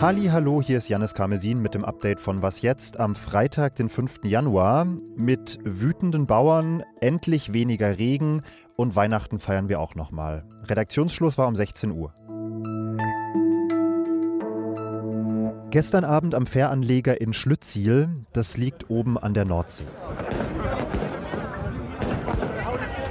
[0.00, 3.88] Halli, hallo, hier ist Janis Karmesin mit dem Update von Was jetzt am Freitag, den
[3.88, 4.20] 5.
[4.22, 4.84] Januar.
[5.16, 8.42] Mit wütenden Bauern, endlich weniger Regen
[8.76, 10.44] und Weihnachten feiern wir auch nochmal.
[10.64, 12.12] Redaktionsschluss war um 16 Uhr.
[15.70, 19.82] Gestern Abend am Fähranleger in Schlütziel, das liegt oben an der Nordsee.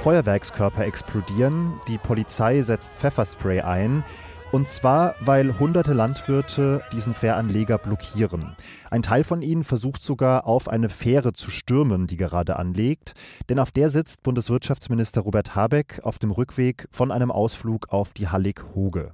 [0.06, 4.04] Feuerwerkskörper explodieren, die Polizei setzt Pfefferspray ein.
[4.52, 8.54] Und zwar, weil hunderte Landwirte diesen Fähranleger blockieren.
[8.88, 13.14] Ein Teil von ihnen versucht sogar auf eine Fähre zu stürmen, die gerade anlegt,
[13.48, 18.28] denn auf der sitzt Bundeswirtschaftsminister Robert Habeck auf dem Rückweg von einem Ausflug auf die
[18.28, 19.10] Hallig-Hoge.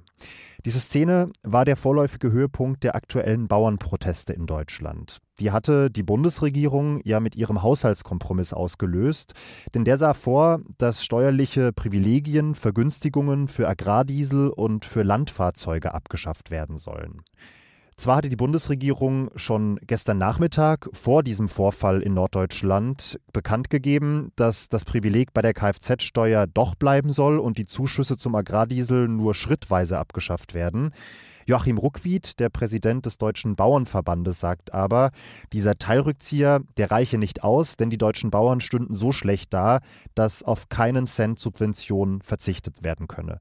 [0.65, 5.19] Diese Szene war der vorläufige Höhepunkt der aktuellen Bauernproteste in Deutschland.
[5.39, 9.33] Die hatte die Bundesregierung ja mit ihrem Haushaltskompromiss ausgelöst,
[9.73, 16.77] denn der sah vor, dass steuerliche Privilegien, Vergünstigungen für Agrardiesel und für Landfahrzeuge abgeschafft werden
[16.77, 17.23] sollen.
[17.95, 24.67] Zwar hatte die Bundesregierung schon gestern Nachmittag vor diesem Vorfall in Norddeutschland bekannt gegeben, dass
[24.69, 29.99] das Privileg bei der Kfz-Steuer doch bleiben soll und die Zuschüsse zum Agrardiesel nur schrittweise
[29.99, 30.91] abgeschafft werden.
[31.45, 35.11] Joachim Ruckwied, der Präsident des Deutschen Bauernverbandes, sagt aber,
[35.51, 39.79] dieser Teilrückzieher, der reiche nicht aus, denn die deutschen Bauern stünden so schlecht da,
[40.15, 43.39] dass auf keinen Cent Subvention verzichtet werden könne.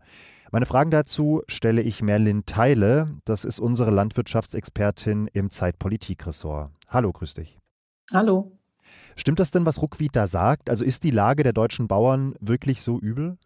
[0.54, 3.08] Meine Fragen dazu stelle ich Merlin Teile.
[3.24, 6.70] Das ist unsere Landwirtschaftsexpertin im Zeitpolitikressort.
[6.88, 7.58] Hallo, grüß dich.
[8.12, 8.52] Hallo.
[9.16, 10.68] Stimmt das denn, was Ruckwied da sagt?
[10.68, 13.38] Also ist die Lage der deutschen Bauern wirklich so übel?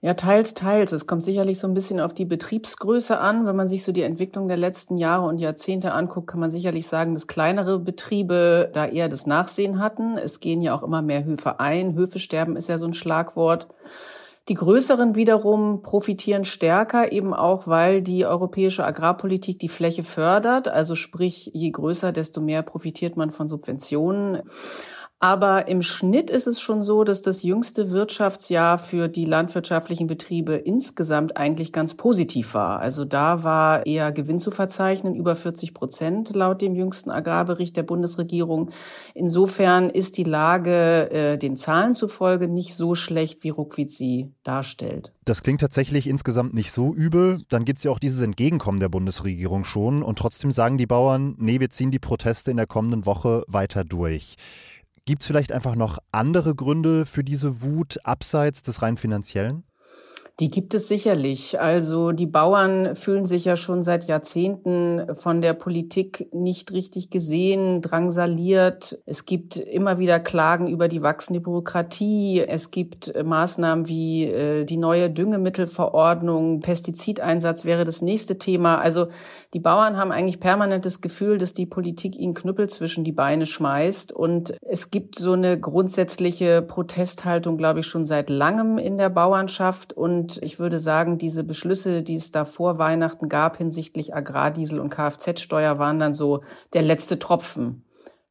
[0.00, 0.90] Ja, teils, teils.
[0.90, 3.46] Es kommt sicherlich so ein bisschen auf die Betriebsgröße an.
[3.46, 6.88] Wenn man sich so die Entwicklung der letzten Jahre und Jahrzehnte anguckt, kann man sicherlich
[6.88, 10.18] sagen, dass kleinere Betriebe da eher das Nachsehen hatten.
[10.18, 11.94] Es gehen ja auch immer mehr Höfe ein.
[11.94, 13.68] Höfesterben ist ja so ein Schlagwort.
[14.48, 20.68] Die größeren wiederum profitieren stärker, eben auch, weil die europäische Agrarpolitik die Fläche fördert.
[20.68, 24.42] Also sprich, je größer, desto mehr profitiert man von Subventionen.
[25.20, 30.54] Aber im Schnitt ist es schon so, dass das jüngste Wirtschaftsjahr für die landwirtschaftlichen Betriebe
[30.54, 32.78] insgesamt eigentlich ganz positiv war.
[32.78, 37.82] Also da war eher Gewinn zu verzeichnen, über 40 Prozent laut dem jüngsten Agrarbericht der
[37.82, 38.70] Bundesregierung.
[39.12, 45.12] Insofern ist die Lage äh, den Zahlen zufolge nicht so schlecht, wie Ruckwied sie darstellt.
[45.24, 47.42] Das klingt tatsächlich insgesamt nicht so übel.
[47.48, 50.04] Dann gibt es ja auch dieses Entgegenkommen der Bundesregierung schon.
[50.04, 53.82] Und trotzdem sagen die Bauern, nee, wir ziehen die Proteste in der kommenden Woche weiter
[53.82, 54.36] durch.
[55.08, 59.64] Gibt es vielleicht einfach noch andere Gründe für diese Wut abseits des rein finanziellen?
[60.40, 61.58] Die gibt es sicherlich.
[61.60, 67.82] Also die Bauern fühlen sich ja schon seit Jahrzehnten von der Politik nicht richtig gesehen,
[67.82, 69.00] drangsaliert.
[69.04, 72.40] Es gibt immer wieder Klagen über die wachsende Bürokratie.
[72.46, 78.78] Es gibt Maßnahmen wie äh, die neue Düngemittelverordnung, Pestizideinsatz wäre das nächste Thema.
[78.78, 79.08] Also
[79.54, 83.46] die Bauern haben eigentlich permanent das Gefühl, dass die Politik ihnen Knüppel zwischen die Beine
[83.46, 84.12] schmeißt.
[84.12, 89.94] Und es gibt so eine grundsätzliche Protesthaltung, glaube ich, schon seit langem in der Bauernschaft.
[89.94, 94.78] Und und ich würde sagen, diese Beschlüsse, die es da vor Weihnachten gab hinsichtlich Agrardiesel
[94.78, 96.42] und Kfz-Steuer, waren dann so
[96.74, 97.84] der letzte Tropfen,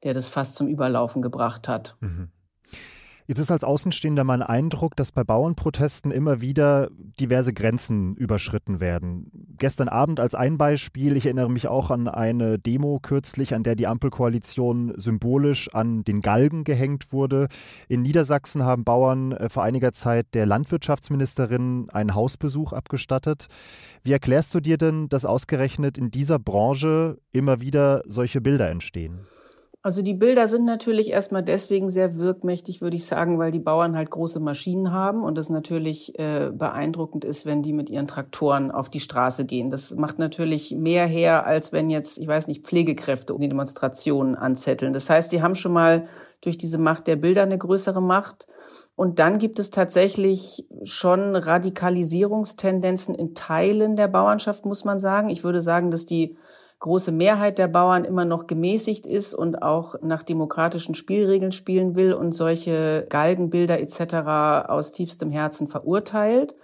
[0.04, 1.98] der das fast zum Überlaufen gebracht hat.
[2.00, 2.30] Mhm.
[3.30, 6.90] Jetzt ist als Außenstehender mein Eindruck, dass bei Bauernprotesten immer wieder
[7.20, 9.30] diverse Grenzen überschritten werden.
[9.58, 13.76] Gestern Abend als ein Beispiel, ich erinnere mich auch an eine Demo kürzlich, an der
[13.76, 17.50] die Ampelkoalition symbolisch an den Galgen gehängt wurde.
[17.90, 23.48] In Niedersachsen haben Bauern äh, vor einiger Zeit der Landwirtschaftsministerin einen Hausbesuch abgestattet.
[24.04, 29.20] Wie erklärst du dir denn, dass ausgerechnet in dieser Branche immer wieder solche Bilder entstehen?
[29.84, 33.96] Also die Bilder sind natürlich erstmal deswegen sehr wirkmächtig, würde ich sagen, weil die Bauern
[33.96, 38.72] halt große Maschinen haben und es natürlich äh, beeindruckend ist, wenn die mit ihren Traktoren
[38.72, 39.70] auf die Straße gehen.
[39.70, 44.36] Das macht natürlich mehr her, als wenn jetzt, ich weiß nicht, Pflegekräfte um die Demonstrationen
[44.36, 44.94] anzetteln.
[44.94, 46.06] Das heißt, sie haben schon mal
[46.42, 48.48] durch diese Macht der Bilder eine größere Macht.
[48.96, 55.30] Und dann gibt es tatsächlich schon Radikalisierungstendenzen in Teilen der Bauernschaft, muss man sagen.
[55.30, 56.36] Ich würde sagen, dass die
[56.80, 62.14] große Mehrheit der Bauern immer noch gemäßigt ist und auch nach demokratischen Spielregeln spielen will
[62.14, 64.70] und solche Galgenbilder etc.
[64.70, 66.56] aus tiefstem Herzen verurteilt.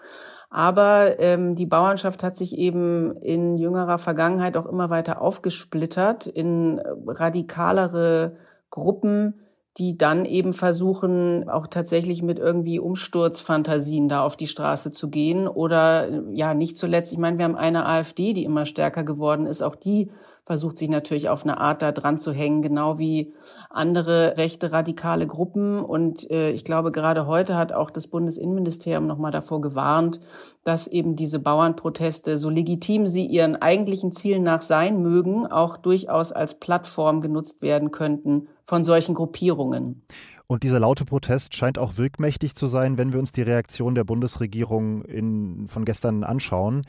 [0.50, 6.80] Aber ähm, die Bauernschaft hat sich eben in jüngerer Vergangenheit auch immer weiter aufgesplittert in
[7.08, 8.38] radikalere
[8.70, 9.43] Gruppen,
[9.78, 15.48] die dann eben versuchen, auch tatsächlich mit irgendwie Umsturzfantasien da auf die Straße zu gehen.
[15.48, 19.64] Oder ja, nicht zuletzt, ich meine, wir haben eine AfD, die immer stärker geworden ist.
[19.64, 20.12] Auch die
[20.46, 23.34] versucht sich natürlich auf eine Art da dran zu hängen, genau wie
[23.70, 25.84] andere rechte radikale Gruppen.
[25.84, 30.20] Und äh, ich glaube, gerade heute hat auch das Bundesinnenministerium nochmal davor gewarnt,
[30.64, 36.32] dass eben diese Bauernproteste, so legitim sie ihren eigentlichen Zielen nach sein mögen, auch durchaus
[36.32, 40.04] als Plattform genutzt werden könnten von solchen Gruppierungen.
[40.48, 44.04] Und dieser laute Protest scheint auch wirkmächtig zu sein, wenn wir uns die Reaktion der
[44.04, 46.86] Bundesregierung in, von gestern anschauen.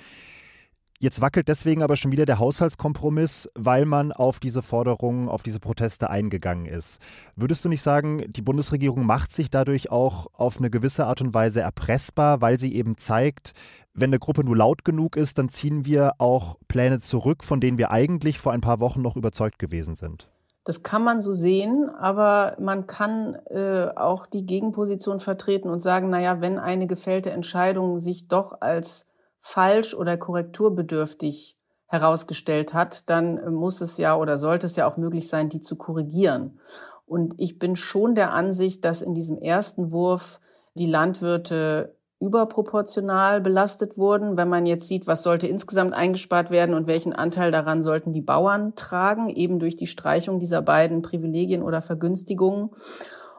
[1.01, 5.61] Jetzt wackelt deswegen aber schon wieder der Haushaltskompromiss, weil man auf diese Forderungen, auf diese
[5.61, 6.99] Proteste eingegangen ist.
[7.37, 11.35] Würdest du nicht sagen, die Bundesregierung macht sich dadurch auch auf eine gewisse Art und
[11.35, 13.53] Weise erpressbar, weil sie eben zeigt,
[13.93, 17.77] wenn eine Gruppe nur laut genug ist, dann ziehen wir auch Pläne zurück, von denen
[17.77, 20.29] wir eigentlich vor ein paar Wochen noch überzeugt gewesen sind?
[20.65, 26.09] Das kann man so sehen, aber man kann äh, auch die Gegenposition vertreten und sagen,
[26.09, 29.07] naja, wenn eine gefällte Entscheidung sich doch als
[29.41, 35.29] falsch oder korrekturbedürftig herausgestellt hat, dann muss es ja oder sollte es ja auch möglich
[35.29, 36.59] sein, die zu korrigieren.
[37.07, 40.41] Und ich bin schon der Ansicht, dass in diesem ersten Wurf
[40.75, 41.95] die Landwirte
[42.25, 44.37] überproportional belastet wurden.
[44.37, 48.23] Wenn man jetzt sieht, was sollte insgesamt eingespart werden und welchen Anteil daran sollten die
[48.23, 52.71] Bauern tragen, eben durch die Streichung dieser beiden Privilegien oder Vergünstigungen.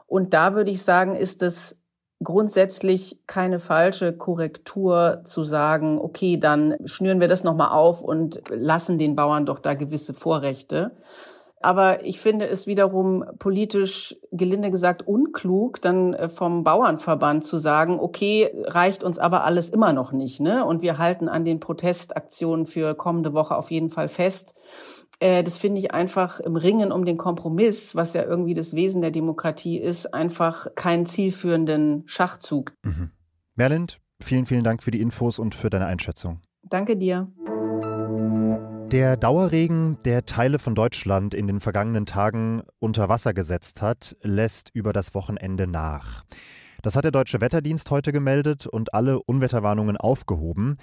[0.07, 1.79] Und da würde ich sagen, ist es
[2.23, 8.97] grundsätzlich keine falsche Korrektur zu sagen, okay, dann schnüren wir das nochmal auf und lassen
[8.97, 10.91] den Bauern doch da gewisse Vorrechte.
[11.61, 17.99] Aber ich finde es wiederum politisch, gelinde gesagt, unklug, dann äh, vom Bauernverband zu sagen,
[17.99, 20.65] okay, reicht uns aber alles immer noch nicht, ne?
[20.65, 24.53] Und wir halten an den Protestaktionen für kommende Woche auf jeden Fall fest.
[25.19, 29.01] Äh, das finde ich einfach im Ringen um den Kompromiss, was ja irgendwie das Wesen
[29.01, 32.73] der Demokratie ist, einfach keinen zielführenden Schachzug.
[32.83, 33.11] Mhm.
[33.55, 36.41] Merlind, vielen, vielen Dank für die Infos und für deine Einschätzung.
[36.63, 37.31] Danke dir.
[38.91, 44.69] Der Dauerregen, der Teile von Deutschland in den vergangenen Tagen unter Wasser gesetzt hat, lässt
[44.73, 46.23] über das Wochenende nach.
[46.83, 50.77] Das hat der Deutsche Wetterdienst heute gemeldet und alle Unwetterwarnungen aufgehoben.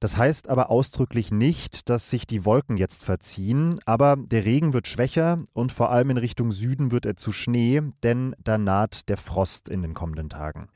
[0.00, 4.88] Das heißt aber ausdrücklich nicht, dass sich die Wolken jetzt verziehen, aber der Regen wird
[4.88, 9.16] schwächer und vor allem in Richtung Süden wird er zu Schnee, denn da naht der
[9.16, 10.68] Frost in den kommenden Tagen.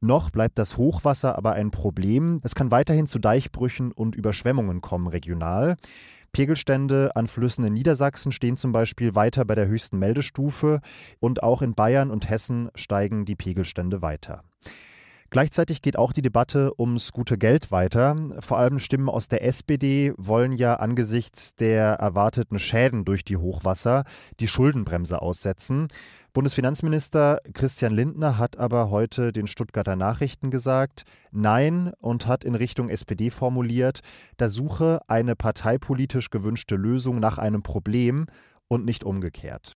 [0.00, 2.40] Noch bleibt das Hochwasser aber ein Problem.
[2.42, 5.76] Es kann weiterhin zu Deichbrüchen und Überschwemmungen kommen regional.
[6.32, 10.80] Pegelstände an Flüssen in Niedersachsen stehen zum Beispiel weiter bei der höchsten Meldestufe
[11.18, 14.42] und auch in Bayern und Hessen steigen die Pegelstände weiter.
[15.30, 18.16] Gleichzeitig geht auch die Debatte ums gute Geld weiter.
[18.40, 24.04] Vor allem Stimmen aus der SPD wollen ja angesichts der erwarteten Schäden durch die Hochwasser
[24.40, 25.88] die Schuldenbremse aussetzen.
[26.32, 32.90] Bundesfinanzminister Christian Lindner hat aber heute den Stuttgarter Nachrichten gesagt, nein und hat in Richtung
[32.90, 34.00] SPD formuliert,
[34.36, 38.26] da suche eine parteipolitisch gewünschte Lösung nach einem Problem
[38.68, 39.72] und nicht umgekehrt.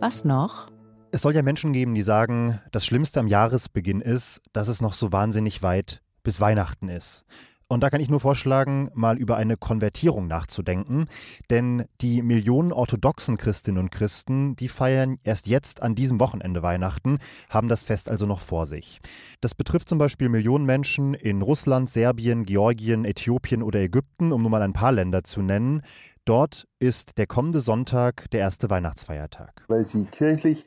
[0.00, 0.73] Was noch?
[1.14, 4.94] Es soll ja Menschen geben, die sagen, das Schlimmste am Jahresbeginn ist, dass es noch
[4.94, 7.24] so wahnsinnig weit bis Weihnachten ist.
[7.68, 11.06] Und da kann ich nur vorschlagen, mal über eine Konvertierung nachzudenken.
[11.50, 17.18] Denn die Millionen orthodoxen Christinnen und Christen, die feiern erst jetzt an diesem Wochenende Weihnachten,
[17.48, 18.98] haben das Fest also noch vor sich.
[19.40, 24.50] Das betrifft zum Beispiel Millionen Menschen in Russland, Serbien, Georgien, Äthiopien oder Ägypten, um nur
[24.50, 25.82] mal ein paar Länder zu nennen.
[26.24, 29.62] Dort ist der kommende Sonntag der erste Weihnachtsfeiertag.
[29.68, 30.64] Weil sie kirchlich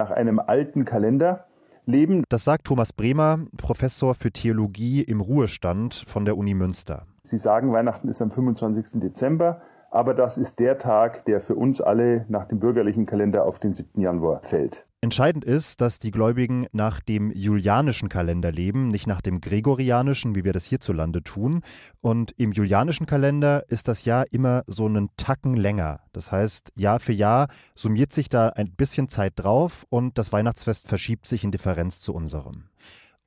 [0.00, 1.44] nach einem alten Kalender
[1.84, 2.24] leben.
[2.30, 7.06] Das sagt Thomas Bremer, Professor für Theologie im Ruhestand von der Uni Münster.
[7.22, 8.98] Sie sagen, Weihnachten ist am 25.
[8.98, 9.60] Dezember,
[9.90, 13.74] aber das ist der Tag, der für uns alle nach dem bürgerlichen Kalender auf den
[13.74, 14.00] 7.
[14.00, 14.86] Januar fällt.
[15.02, 20.44] Entscheidend ist, dass die Gläubigen nach dem julianischen Kalender leben, nicht nach dem gregorianischen, wie
[20.44, 21.62] wir das hierzulande tun.
[22.02, 26.00] Und im julianischen Kalender ist das Jahr immer so einen Tacken länger.
[26.12, 30.86] Das heißt, Jahr für Jahr summiert sich da ein bisschen Zeit drauf und das Weihnachtsfest
[30.86, 32.64] verschiebt sich in Differenz zu unserem.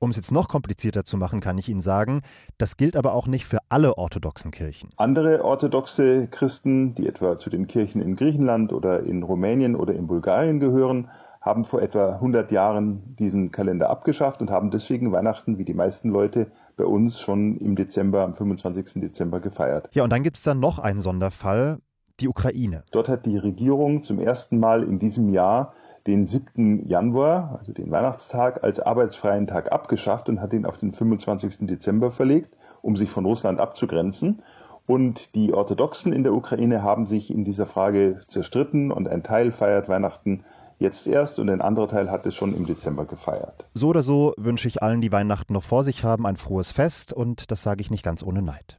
[0.04, 2.20] Um es jetzt noch komplizierter zu machen, kann ich Ihnen sagen,
[2.58, 4.90] das gilt aber auch nicht für alle orthodoxen Kirchen.
[4.98, 10.06] Andere orthodoxe Christen, die etwa zu den Kirchen in Griechenland oder in Rumänien oder in
[10.06, 11.08] Bulgarien gehören,
[11.40, 16.10] haben vor etwa 100 Jahren diesen Kalender abgeschafft und haben deswegen Weihnachten, wie die meisten
[16.10, 19.00] Leute, bei uns schon im Dezember, am 25.
[19.00, 19.88] Dezember gefeiert.
[19.92, 21.78] Ja, und dann gibt es dann noch einen Sonderfall,
[22.20, 22.84] die Ukraine.
[22.90, 25.72] Dort hat die Regierung zum ersten Mal in diesem Jahr
[26.06, 26.86] den 7.
[26.86, 31.66] Januar, also den Weihnachtstag, als arbeitsfreien Tag abgeschafft und hat ihn auf den 25.
[31.66, 34.42] Dezember verlegt, um sich von Russland abzugrenzen.
[34.86, 39.50] Und die Orthodoxen in der Ukraine haben sich in dieser Frage zerstritten und ein Teil
[39.50, 40.44] feiert Weihnachten
[40.78, 43.64] jetzt erst und ein anderer Teil hat es schon im Dezember gefeiert.
[43.72, 47.12] So oder so wünsche ich allen, die Weihnachten noch vor sich haben, ein frohes Fest
[47.14, 48.78] und das sage ich nicht ganz ohne Neid.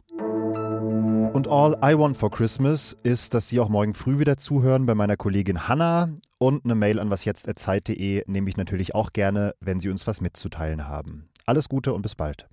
[1.33, 4.95] Und all I want for Christmas ist, dass Sie auch morgen früh wieder zuhören bei
[4.95, 6.09] meiner Kollegin Hanna.
[6.37, 10.87] Und eine Mail an wasjetzt.zeit.de nehme ich natürlich auch gerne, wenn Sie uns was mitzuteilen
[10.87, 11.29] haben.
[11.45, 12.47] Alles Gute und bis bald.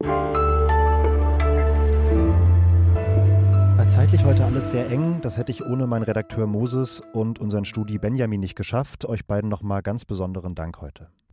[3.76, 5.20] War zeitlich heute alles sehr eng.
[5.22, 9.04] Das hätte ich ohne meinen Redakteur Moses und unseren Studi Benjamin nicht geschafft.
[9.04, 11.08] Euch beiden nochmal ganz besonderen Dank heute.